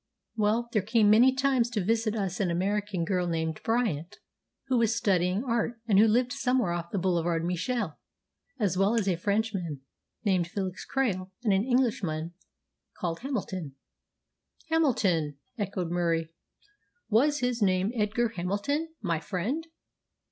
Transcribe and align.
"Well, 0.35 0.67
there 0.71 0.81
came 0.81 1.11
many 1.11 1.31
times 1.31 1.69
to 1.69 1.83
visit 1.83 2.15
us 2.15 2.39
an 2.39 2.49
American 2.49 3.05
girl 3.05 3.27
named 3.27 3.61
Bryant, 3.63 4.17
who 4.65 4.79
was 4.79 4.95
studying 4.95 5.43
art, 5.43 5.79
and 5.87 5.99
who 5.99 6.07
lived 6.07 6.33
somewhere 6.33 6.71
off 6.71 6.89
the 6.89 6.97
Boulevard 6.97 7.45
Michel, 7.45 7.99
as 8.57 8.75
well 8.75 8.95
as 8.95 9.07
a 9.07 9.15
Frenchman 9.15 9.81
named 10.25 10.47
Felix 10.47 10.87
Krail 10.91 11.29
and 11.43 11.53
an 11.53 11.63
Englishman 11.65 12.33
called 12.97 13.19
Hamilton." 13.19 13.75
"Hamilton!" 14.71 15.37
echoed 15.59 15.91
Murie. 15.91 16.29
"Was 17.11 17.41
his 17.41 17.61
name 17.61 17.91
Edgar 17.93 18.29
Hamilton 18.29 18.91
my 19.03 19.19
friend?" 19.19 19.67